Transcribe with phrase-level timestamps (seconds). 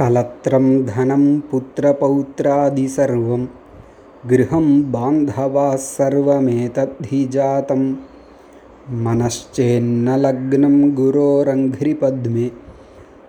[0.00, 3.42] कलत्रं धनं पुत्रपौत्रादिसर्वं
[4.24, 7.82] गृहं बान्धवाः सर्वमेतद्धि जातं
[9.00, 12.48] मनश्चेन्न लग्नं गुरोरङ्घ्रिपद्मे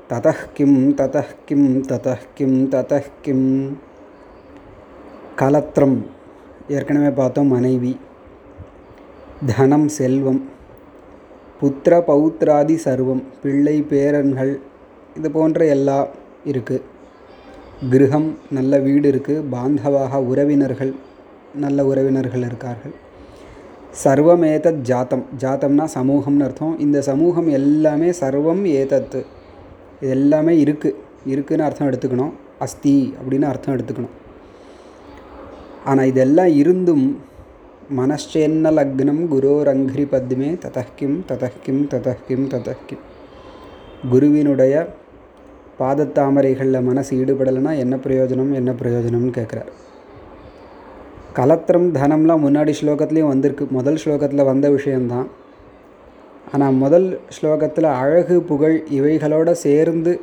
[0.10, 3.48] ततः किं ततः किं ततः किं ततः கிம்
[5.40, 5.96] கலத்திரம்
[6.70, 7.92] ஏற்கனவே பார்த்தோம் மனைவி
[9.50, 10.42] தனம் செல்வம்
[11.60, 14.52] புத்திர பௌத்ராதி சர்வம் பிள்ளை பேரன்கள்
[15.18, 15.98] இது போன்ற எல்லா
[16.46, 16.82] இருக்குது
[17.92, 20.94] கிரகம் நல்ல வீடு இருக்குது பாந்தவாக உறவினர்கள்
[21.56, 22.94] நல்ல உறவினர்கள் இருக்கார்கள்.
[24.04, 25.24] சர்வம் ஏதத் ஜாத்தம்.
[25.40, 26.80] ஜாத்தம்னா சமூகம்னு அர்த்தம்.
[26.80, 29.22] இந்த சமூகம் எல்லாமே சர்வம் ஏதத்து.
[30.02, 30.96] இது எல்லாமே இருக்குது
[31.32, 32.32] இருக்குதுன்னு அர்த்தம் எடுத்துக்கணும்.
[32.60, 34.16] அஸ்தி அப்படின்னு அர்த்தம் எடுத்துக்கணும்.
[35.86, 37.06] ஆனால் இதெல்லாம் இருந்தும்
[38.00, 43.04] மனச்சேன்ன லக்னம் குரோரங்கிரி பத்மே ததஹ்கிம் ததஹ்கிம் ததஹ்கிம் ததஹ்கிம்.
[44.12, 45.00] குருவினுடைய
[45.82, 49.72] பாதத்தாமரைகளில் மனசு ஈடுபடலைன்னா என்ன பிரயோஜனம் என்ன பிரயோஜனம்னு கேட்குறார்
[51.34, 53.66] கலத்திரம் தனம்லாம் முன்னாடி ஸ்லோகத்துலேயும் வந்திருக்கு.
[53.78, 55.28] முதல் ஸ்லோகத்தில் வந்த விஷயந்தான்
[56.54, 60.14] ஆனால் முதல் ஸ்லோகத்தில் அழகு புகழ் இவைகளோடு சேர்ந்து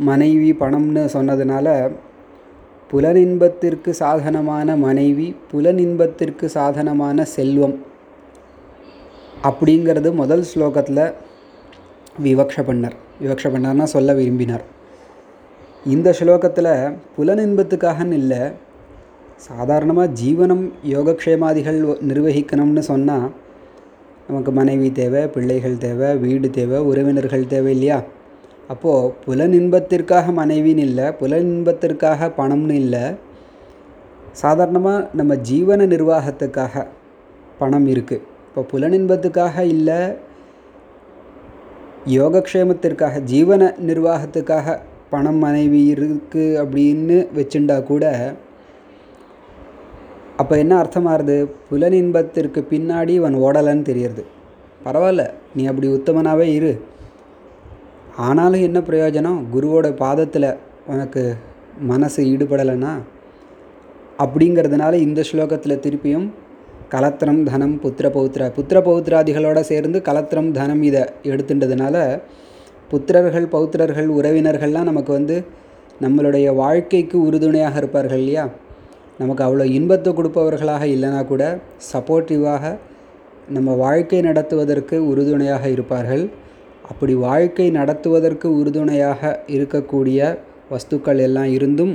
[0.00, 1.68] மனைவி பணம்னு சொன்னதுனால
[2.90, 7.76] புலனின்பத்திற்கு சாதனமான மனைவி புலனின்பத்திற்கு சாதனமான செல்வம்
[9.44, 11.04] அப்படிங்கிறது முதல் ஸ்லோகத்தில்
[12.26, 12.96] விவக்ஷ பண்ணார்.
[13.20, 14.64] விவக்ஷ பண்ணார்னா சொல்ல விரும்பினார்.
[15.86, 16.72] இந்த ஸ்லோகத்தில்
[17.16, 18.42] புலனின்பத்துக்காகன்னு இல்லை
[19.36, 23.28] சாதாரணமாக ஜீவனம் யோகக்ஷேமாதிகள் நிர்வகிக்கணும்னு சொன்னால்
[24.26, 27.98] நமக்கு மனைவி தேவை பிள்ளைகள் தேவை வீடு தேவை உறவினர்கள் தேவை இல்லையா?
[28.68, 33.04] அப்போது புலனின்பத்திற்காக மனைவின்னு இல்லை புலனின்பத்திற்காக பணம்னு இல்லை
[34.32, 36.86] சாதாரணமாக நம்ம ஜீவன நிர்வாகத்துக்காக
[37.58, 40.00] பணம் இருக்குது இப்போ புலனின்பத்துக்காக இல்லை
[42.06, 44.78] யோகக்ஷேமத்திற்காக ஜீவன நிர்வாகத்துக்காக
[45.10, 48.34] பணம் மனைவி இருக்குது அப்படின்னு வச்சுண்டா கூட
[50.36, 54.24] அப்போ என்ன அர்த்தமாகுது புலனின்பத்திற்கு பின்னாடி இவன் ஓடலைன்னு தெரியறது.
[54.84, 56.80] பரவாயில்ல நீ அப்படி உத்தமனாகவே இரு.
[58.16, 59.44] ஆனாலும் என்ன பிரயோஜனம்?
[59.54, 61.34] குருவோட பாதத்தில் உனக்கு
[61.80, 62.98] மனசு ஈடுபடலைன்னா
[64.18, 66.30] அப்படிங்கிறதுனால இந்த ஸ்லோகத்தில் திருப்பியும்
[66.92, 68.42] கலத்திரம் தனம் புத்திர பௌத்திர.
[68.56, 71.96] புத்திர பௌத்திராதிகளோடு சேர்ந்து கலத்திரம் தனம் இதை எடுத்துட்டதுனால
[72.90, 75.36] புத்திரர்கள் பௌத்திரர்கள் உறவினர்கள்லாம் நமக்கு வந்து
[76.02, 78.44] நம்மளுடைய வாழ்க்கைக்கு உறுதுணையாக இருப்பார்கள் இல்லையா?
[79.18, 81.42] நமக்கு அவ்வளோ இன்பத்தை கொடுப்பவர்களாக இல்லைனா கூட
[81.92, 82.64] சப்போர்ட்டிவாக
[83.48, 86.24] நம்ம வாழ்க்கை நடத்துவதற்கு உறுதுணையாக இருப்பார்கள்.
[86.90, 89.20] அப்படி வாழ்க்கை நடத்துவதற்கு உறுதுணையாக
[89.56, 90.20] இருக்கக்கூடிய
[90.70, 91.94] வஸ்துக்கள் எல்லாம் இருந்தும்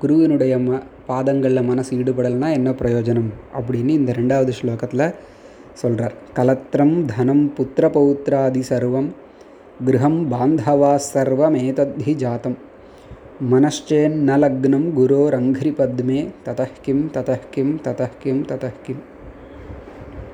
[0.00, 5.06] குருவினுடைய ம பாதங்களில் மனசு ஈடுபடலைனா என்ன பிரயோஜனம் அப்படின்னு இந்த ரெண்டாவது ஸ்லோகத்தில்
[5.72, 9.10] சொல்கிறார் கலத்திரம் தனம் புத்திர பௌத்திராதி சர்வம்
[9.86, 12.56] கிரகம் பாந்தவா சர்வமேதத்தி ஜாத்தம்.
[13.52, 19.00] மனச்சேன்னலக்னம் நலக்னம் குரோ ரங்கிரி பத்மே தத்கிம் தத்கிம் ததஹ் கிம் ததஹ் கிம்